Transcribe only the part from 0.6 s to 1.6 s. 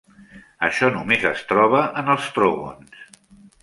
Això només es